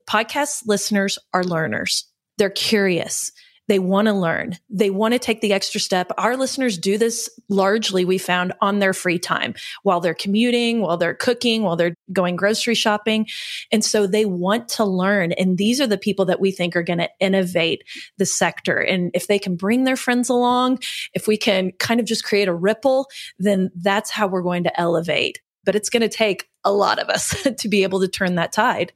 [0.09, 2.07] podcast listeners are learners.
[2.37, 3.33] They're curious.
[3.69, 4.57] They want to learn.
[4.69, 6.11] They want to take the extra step.
[6.19, 10.97] Our listeners do this largely, we found on their free time while they're commuting, while
[10.97, 13.27] they're cooking, while they're going grocery shopping.
[13.71, 15.33] And so they want to learn.
[15.33, 17.85] And these are the people that we think are going to innovate
[18.17, 18.79] the sector.
[18.79, 20.81] And if they can bring their friends along,
[21.15, 23.07] if we can kind of just create a ripple,
[23.39, 27.11] then that's how we're going to elevate but it's going to take a lot of
[27.11, 28.95] us to be able to turn that tide.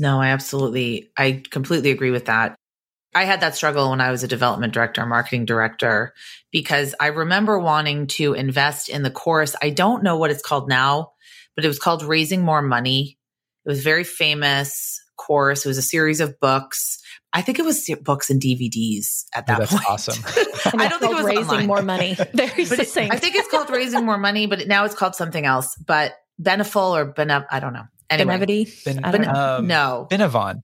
[0.00, 2.56] No, I absolutely, I completely agree with that.
[3.14, 6.14] I had that struggle when I was a development director, marketing director,
[6.50, 9.54] because I remember wanting to invest in the course.
[9.60, 11.12] I don't know what it's called now,
[11.54, 13.18] but it was called Raising More Money.
[13.64, 15.64] It was very famous course.
[15.64, 16.98] It was a series of books.
[17.32, 19.84] I think it was books and DVDs at that oh, that's point.
[19.88, 20.22] awesome.
[20.78, 21.66] I don't think it was raising online.
[21.66, 22.14] more money.
[22.34, 23.12] Very but succinct.
[23.12, 25.76] It, I think it's called raising more money, but now it's called something else.
[25.76, 27.84] But Beneful or Benev, I don't know.
[28.10, 28.84] Anyway, Benevity?
[28.84, 30.62] Ben, I don't um, no, Benevon.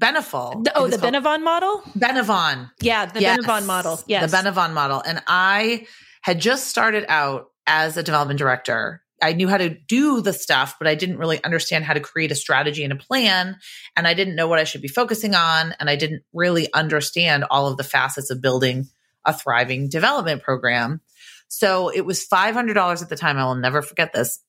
[0.00, 0.62] Beneful.
[0.64, 1.82] The- oh, the Benevon model?
[1.96, 2.70] Benevon.
[2.80, 3.38] Yeah, the Yes.
[3.38, 4.00] Benevon model.
[4.06, 4.30] Yes.
[4.30, 5.02] The Benevon model.
[5.04, 5.86] And I
[6.22, 9.02] had just started out as a development director.
[9.22, 12.32] I knew how to do the stuff, but I didn't really understand how to create
[12.32, 13.58] a strategy and a plan.
[13.94, 15.74] And I didn't know what I should be focusing on.
[15.78, 18.88] And I didn't really understand all of the facets of building
[19.26, 21.02] a thriving development program.
[21.48, 23.36] So it was $500 at the time.
[23.36, 24.42] I will never forget this.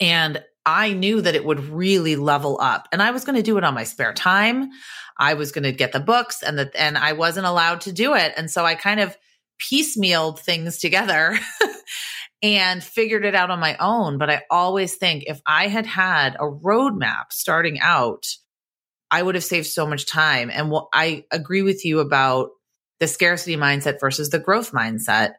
[0.00, 3.58] And I knew that it would really level up and I was going to do
[3.58, 4.70] it on my spare time.
[5.18, 8.14] I was going to get the books and that, and I wasn't allowed to do
[8.14, 8.32] it.
[8.36, 9.16] And so I kind of
[9.60, 11.38] piecemealed things together
[12.42, 14.18] and figured it out on my own.
[14.18, 18.26] But I always think if I had had a roadmap starting out,
[19.10, 20.50] I would have saved so much time.
[20.50, 22.50] And I agree with you about
[22.98, 25.34] the scarcity mindset versus the growth mindset.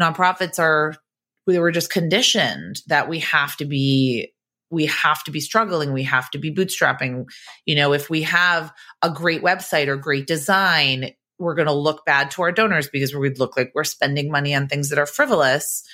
[0.00, 0.94] Nonprofits are,
[1.46, 4.31] we were just conditioned that we have to be
[4.72, 7.26] we have to be struggling we have to be bootstrapping.
[7.66, 12.04] You know if we have a great website or great design we're going to look
[12.04, 15.06] bad to our donors because we'd look like we're spending money on things that are
[15.06, 15.84] frivolous.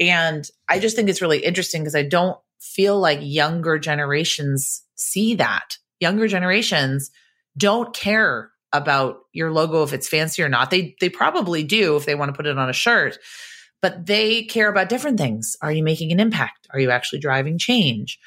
[0.00, 5.34] And i just think it's really interesting because i don't feel like younger generations see
[5.34, 5.76] that.
[6.00, 7.10] Younger generations
[7.58, 10.70] don't care about your logo if it's fancy or not.
[10.70, 13.18] They they probably do if they want to put it on a shirt
[13.82, 15.56] but they care about different things.
[15.60, 16.68] Are you making an impact?
[16.70, 18.18] Are you actually driving change?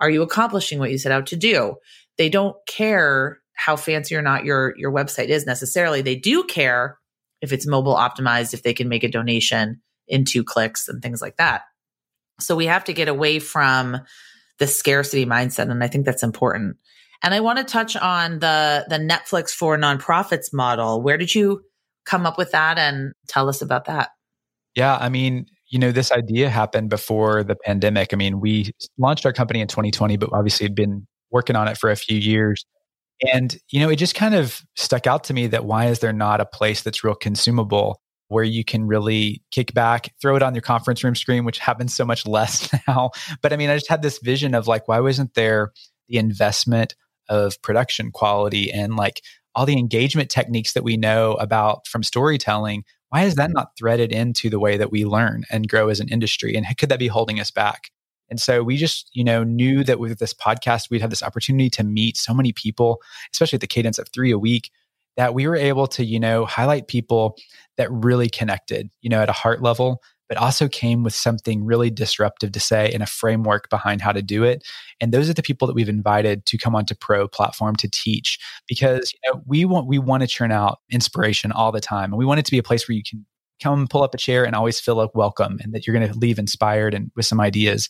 [0.00, 1.76] Are you accomplishing what you set out to do?
[2.18, 6.02] They don't care how fancy or not your your website is necessarily.
[6.02, 6.98] They do care
[7.40, 11.22] if it's mobile optimized, if they can make a donation in two clicks and things
[11.22, 11.62] like that.
[12.40, 13.98] So we have to get away from
[14.58, 16.76] the scarcity mindset and I think that's important.
[17.22, 21.00] And I want to touch on the the Netflix for nonprofits model.
[21.00, 21.62] Where did you
[22.04, 24.10] come up with that and tell us about that?
[24.74, 28.12] Yeah, I mean, you know, this idea happened before the pandemic.
[28.12, 31.78] I mean, we launched our company in 2020, but obviously had been working on it
[31.78, 32.64] for a few years.
[33.32, 36.12] And, you know, it just kind of stuck out to me that why is there
[36.12, 40.54] not a place that's real consumable where you can really kick back, throw it on
[40.54, 43.10] your conference room screen, which happens so much less now.
[43.42, 45.72] But I mean, I just had this vision of like, why wasn't there
[46.08, 46.94] the investment
[47.28, 49.22] of production quality and like
[49.54, 52.84] all the engagement techniques that we know about from storytelling?
[53.14, 56.08] Why is that not threaded into the way that we learn and grow as an
[56.08, 56.56] industry?
[56.56, 57.92] And could that be holding us back?
[58.28, 61.70] And so we just you know knew that with this podcast we'd have this opportunity
[61.70, 63.00] to meet so many people
[63.32, 64.70] especially at the cadence of three a week
[65.16, 67.36] that we were able to you know highlight people
[67.76, 71.90] that really connected you know at a heart level but also came with something really
[71.90, 74.66] disruptive to say and a framework behind how to do it.
[75.00, 78.38] And those are the people that we've invited to come onto Pro platform to teach
[78.68, 82.12] because you know we want we want to churn out inspiration all the time.
[82.12, 83.26] And we want it to be a place where you can
[83.62, 86.18] come pull up a chair and always feel like welcome and that you're going to
[86.18, 87.88] leave inspired and with some ideas.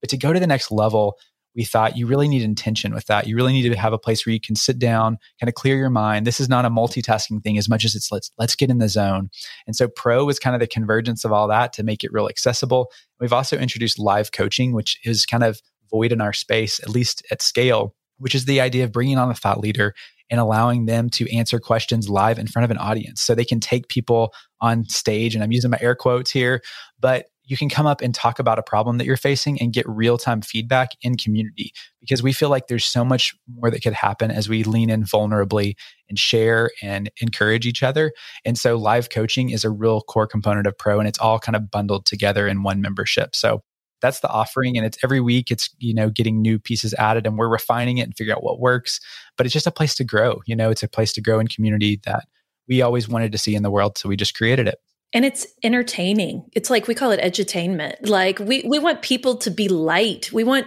[0.00, 1.18] But to go to the next level,
[1.54, 3.26] we thought you really need intention with that.
[3.26, 5.76] You really need to have a place where you can sit down, kind of clear
[5.76, 6.26] your mind.
[6.26, 8.88] This is not a multitasking thing as much as it's let's let's get in the
[8.88, 9.30] zone.
[9.66, 12.28] And so Pro was kind of the convergence of all that to make it real
[12.28, 12.90] accessible.
[13.20, 17.24] We've also introduced live coaching, which is kind of void in our space, at least
[17.30, 19.94] at scale, which is the idea of bringing on a thought leader
[20.30, 23.20] and allowing them to answer questions live in front of an audience.
[23.20, 26.62] So they can take people on stage, and I'm using my air quotes here,
[26.98, 29.88] but you can come up and talk about a problem that you're facing and get
[29.88, 33.92] real time feedback in community because we feel like there's so much more that could
[33.92, 35.74] happen as we lean in vulnerably
[36.08, 38.12] and share and encourage each other.
[38.44, 41.56] And so live coaching is a real core component of Pro and it's all kind
[41.56, 43.36] of bundled together in one membership.
[43.36, 43.62] So
[44.00, 47.38] that's the offering and it's every week it's you know getting new pieces added and
[47.38, 49.00] we're refining it and figure out what works
[49.38, 51.46] but it's just a place to grow you know it's a place to grow in
[51.46, 52.26] community that
[52.68, 54.78] we always wanted to see in the world so we just created it
[55.14, 56.44] and it's entertaining.
[56.52, 58.08] It's like we call it edutainment.
[58.08, 60.66] Like we we want people to be light we want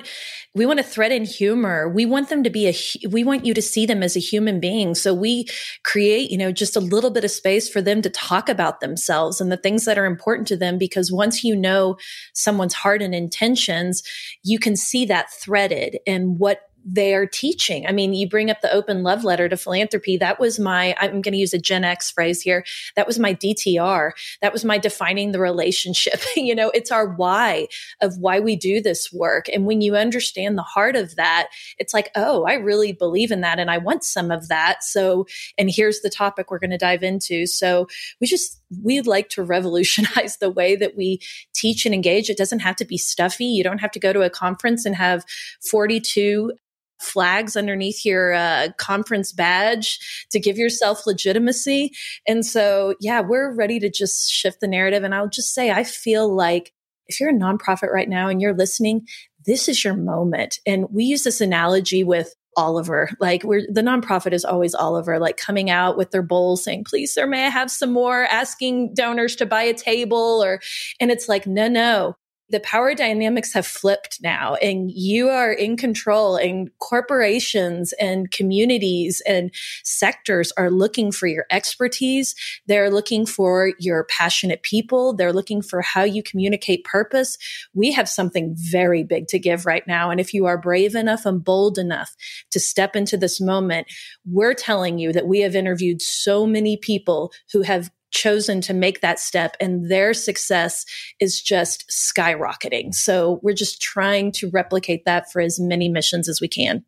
[0.55, 1.88] we want to thread in humor.
[1.88, 4.60] We want them to be a we want you to see them as a human
[4.60, 4.95] being.
[4.95, 5.45] So we
[5.83, 9.39] create you know just a little bit of space for them to talk about themselves
[9.39, 11.97] and the things that are important to them because once you know
[12.33, 14.01] someone's heart and intentions
[14.43, 17.86] you can see that threaded and what they are teaching.
[17.86, 20.15] I mean, you bring up the open love letter to philanthropy.
[20.15, 22.63] That was my, I'm going to use a Gen X phrase here.
[22.95, 24.12] That was my DTR.
[24.41, 26.21] That was my defining the relationship.
[26.38, 27.67] you know, it's our why
[28.02, 29.47] of why we do this work.
[29.50, 33.41] And when you understand the heart of that, it's like, oh, I really believe in
[33.41, 34.82] that and I want some of that.
[34.82, 37.47] So, and here's the topic we're going to dive into.
[37.47, 37.88] So
[38.21, 41.20] we just, we'd like to revolutionize the way that we
[41.53, 42.30] teach and engage.
[42.30, 43.45] It doesn't have to be stuffy.
[43.45, 45.26] You don't have to go to a conference and have
[45.70, 46.53] 42
[47.00, 50.00] flags underneath your uh, conference badge
[50.32, 51.91] to give yourself legitimacy.
[52.28, 55.04] And so, yeah, we're ready to just shift the narrative.
[55.04, 56.74] And I'll just say, I feel like
[57.08, 59.08] if you're a nonprofit right now and you're listening,
[59.45, 60.60] this is your moment.
[60.66, 63.10] And we use this analogy with Oliver.
[63.20, 67.14] Like we're the nonprofit is always Oliver, like coming out with their bowl saying, please,
[67.14, 68.24] sir, may I have some more?
[68.24, 70.60] Asking donors to buy a table or,
[71.00, 72.18] and it's like, no, no,
[72.50, 79.22] the power dynamics have flipped now and you are in control and corporations and communities
[79.28, 82.36] and sectors are looking for your expertise.
[82.66, 85.14] They're looking for your passionate people.
[85.14, 87.38] They're looking for how you communicate purpose.
[87.74, 91.26] We have something very big to give right now and if you are brave enough
[91.26, 92.16] and bold enough
[92.52, 93.88] to step into this moment
[94.26, 99.01] we're telling you that we have interviewed so many people who have chosen to make
[99.01, 100.86] that step and their success
[101.20, 102.93] is just skyrocketing.
[102.93, 106.84] So we're just trying to replicate that for as many missions as we can.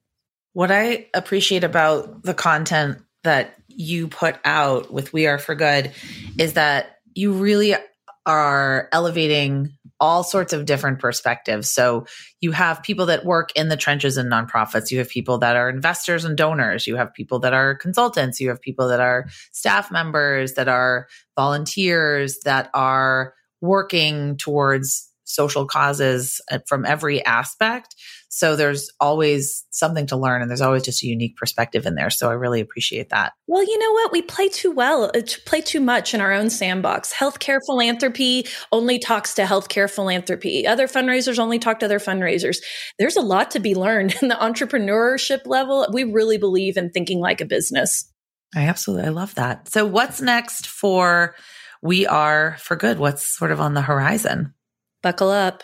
[0.54, 5.92] What I appreciate about the content that you put out with We Are for Good
[6.38, 7.76] is that you really
[8.26, 11.70] are elevating all sorts of different perspectives.
[11.70, 12.06] So
[12.40, 14.92] you have people that work in the trenches in nonprofits.
[14.92, 16.88] You have people that are investors and donors.
[16.88, 18.40] You have people that are consultants.
[18.40, 25.66] You have people that are staff members, that are volunteers, that are working towards social
[25.66, 27.96] causes uh, from every aspect.
[28.32, 32.12] So there's always something to learn and there's always just a unique perspective in there.
[32.12, 33.34] So I really appreciate that.
[33.48, 34.12] Well, you know what?
[34.12, 37.12] We play too well, uh, play too much in our own sandbox.
[37.12, 40.68] Healthcare philanthropy only talks to healthcare philanthropy.
[40.68, 42.58] Other fundraisers only talk to other fundraisers.
[43.00, 45.88] There's a lot to be learned in the entrepreneurship level.
[45.92, 48.12] We really believe in thinking like a business.
[48.56, 49.68] I absolutely I love that.
[49.70, 51.36] So what's next for
[51.82, 53.00] we are for good?
[53.00, 54.54] What's sort of on the horizon?
[55.02, 55.64] Buckle up.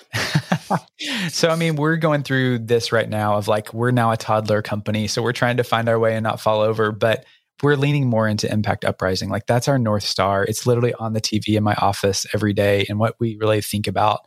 [1.30, 4.62] so, I mean, we're going through this right now of like, we're now a toddler
[4.62, 5.08] company.
[5.08, 7.26] So we're trying to find our way and not fall over, but
[7.64, 9.30] we're leaning more into impact uprising.
[9.30, 10.44] Like, that's our North Star.
[10.44, 13.88] It's literally on the TV in my office every day and what we really think
[13.88, 14.22] about.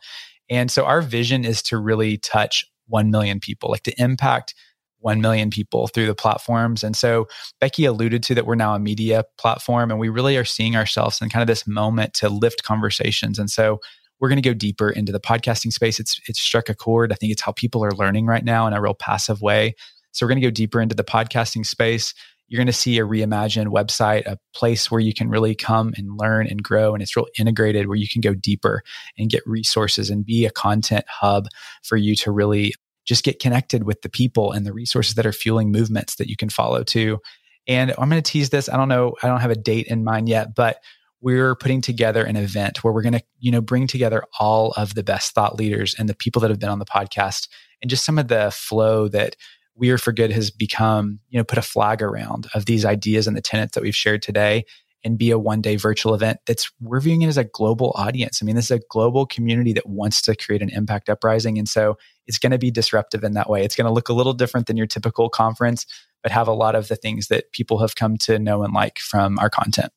[0.49, 4.55] And so, our vision is to really touch 1 million people, like to impact
[4.99, 6.83] 1 million people through the platforms.
[6.83, 7.27] And so
[7.59, 11.21] Becky alluded to that we're now a media platform and we really are seeing ourselves
[11.21, 13.39] in kind of this moment to lift conversations.
[13.39, 13.79] And so
[14.19, 15.99] we're going to go deeper into the podcasting space.
[15.99, 17.11] It's it's struck a chord.
[17.11, 19.75] I think it's how people are learning right now in a real passive way.
[20.11, 22.13] So we're going to go deeper into the podcasting space.
[22.47, 26.17] You're going to see a reimagined website, a place where you can really come and
[26.17, 26.93] learn and grow.
[26.93, 28.81] And it's real integrated where you can go deeper
[29.17, 31.47] and get resources and be a content hub
[31.83, 32.73] for you to really
[33.05, 36.35] just get connected with the people and the resources that are fueling movements that you
[36.35, 37.19] can follow too.
[37.67, 38.67] And I'm going to tease this.
[38.67, 40.77] I don't know, I don't have a date in mind yet, but
[41.21, 44.95] we're putting together an event where we're going to you know bring together all of
[44.95, 47.47] the best thought leaders and the people that have been on the podcast
[47.81, 49.35] and just some of the flow that
[49.75, 53.27] we are for good has become you know put a flag around of these ideas
[53.27, 54.65] and the tenets that we've shared today
[55.03, 58.39] and be a one day virtual event that's we're viewing it as a global audience.
[58.41, 61.69] I mean this is a global community that wants to create an impact uprising and
[61.69, 61.97] so
[62.27, 63.63] it's going to be disruptive in that way.
[63.63, 65.85] It's going to look a little different than your typical conference
[66.21, 68.99] but have a lot of the things that people have come to know and like
[68.99, 69.91] from our content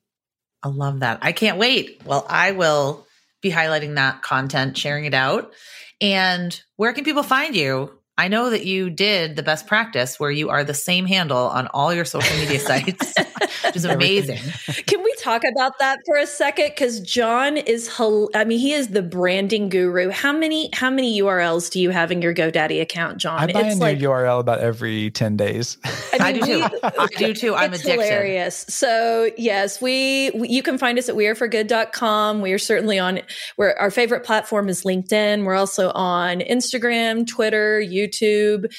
[0.62, 1.18] I love that.
[1.22, 2.02] I can't wait.
[2.04, 3.06] Well, I will
[3.40, 5.52] be highlighting that content, sharing it out.
[6.00, 7.90] And where can people find you?
[8.16, 11.66] I know that you did the best practice where you are the same handle on
[11.68, 13.14] all your social media sites,
[13.64, 14.38] which is amazing.
[14.86, 16.68] Can we talk about that for a second?
[16.68, 20.10] Because John is, I mean, he is the branding guru.
[20.10, 23.38] How many how many URLs do you have in your GoDaddy account, John?
[23.38, 25.78] I buy it's a new like, URL about every ten days.
[25.84, 26.78] I, mean, I do too.
[26.82, 27.54] I do too.
[27.54, 28.04] I'm it's addicted.
[28.04, 28.66] Hilarious.
[28.68, 32.40] So yes, we, we you can find us at weareforgood.com.
[32.40, 33.20] We are certainly on.
[33.56, 35.44] Where our favorite platform is LinkedIn.
[35.44, 38.12] We're also on Instagram, Twitter, YouTube.
[38.12, 38.72] YouTube,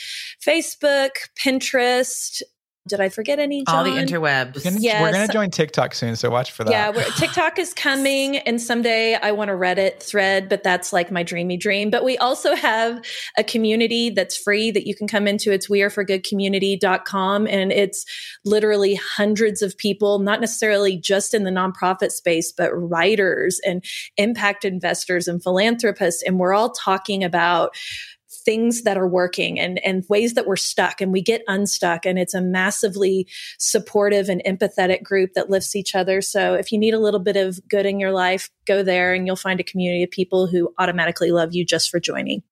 [0.46, 1.12] Facebook,
[1.44, 2.42] Pinterest,
[2.88, 3.64] did I forget any?
[3.64, 3.76] John?
[3.76, 4.56] All the interwebs.
[4.56, 5.02] We're gonna, yes.
[5.02, 6.72] we're gonna join TikTok soon, so watch for that.
[6.72, 11.24] Yeah, TikTok is coming, and someday I want a Reddit thread, but that's like my
[11.24, 11.90] dreamy dream.
[11.90, 13.02] But we also have
[13.38, 15.54] a community that's free that you can come into.
[15.54, 18.06] It's weareforgoodcommunity.com, and it's
[18.44, 23.82] literally hundreds of people, not necessarily just in the nonprofit space, but writers and
[24.18, 27.78] impact investors and philanthropists, and we're all talking about
[28.46, 32.06] things that are working and, and ways that we're stuck and we get unstuck.
[32.06, 33.28] And it's a massively
[33.58, 36.22] supportive and empathetic group that lifts each other.
[36.22, 39.26] So if you need a little bit of good in your life, go there and
[39.26, 42.44] you'll find a community of people who automatically love you just for joining.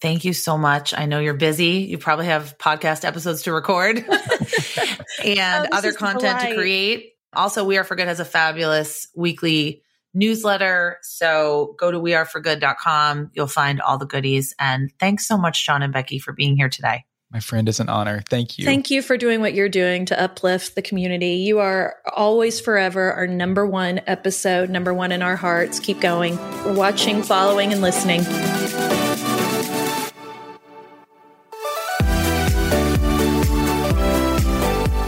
[0.00, 0.92] Thank you so much.
[0.96, 1.86] I know you're busy.
[1.88, 3.98] You probably have podcast episodes to record
[5.24, 7.12] and oh, other content to create.
[7.32, 9.82] Also, We Are for Good has a fabulous weekly
[10.14, 10.98] newsletter.
[11.02, 13.30] So go to weareforgood.com.
[13.34, 14.54] You'll find all the goodies.
[14.58, 17.04] And thanks so much, John and Becky, for being here today.
[17.32, 18.22] My friend is an honor.
[18.28, 18.66] Thank you.
[18.66, 21.36] Thank you for doing what you're doing to uplift the community.
[21.36, 25.80] You are always forever our number one episode, number one in our hearts.
[25.80, 26.36] Keep going.
[26.36, 28.20] We're watching, following, and listening.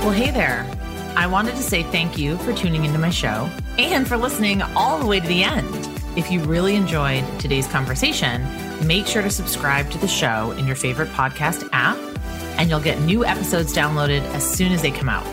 [0.01, 0.84] Well, hey there.
[1.25, 3.49] I wanted to say thank you for tuning into my show
[3.79, 5.67] and for listening all the way to the end.
[6.19, 8.47] If you really enjoyed today's conversation,
[8.87, 11.97] make sure to subscribe to the show in your favorite podcast app,
[12.59, 15.27] and you'll get new episodes downloaded as soon as they come out.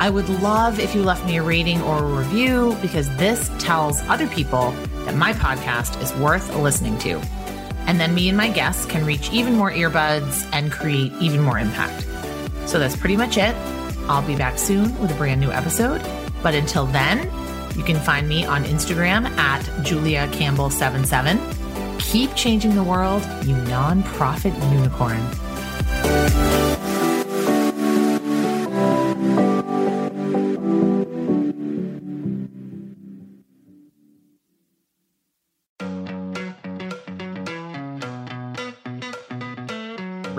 [0.00, 4.00] I would love if you left me a rating or a review because this tells
[4.08, 4.70] other people
[5.04, 7.20] that my podcast is worth listening to.
[7.86, 11.58] And then me and my guests can reach even more earbuds and create even more
[11.58, 12.06] impact.
[12.64, 13.54] So that's pretty much it.
[14.08, 16.02] I'll be back soon with a brand new episode.
[16.42, 17.30] But until then,
[17.76, 22.00] you can find me on Instagram at Julia Campbell77.
[22.00, 25.20] Keep changing the world, you nonprofit unicorn.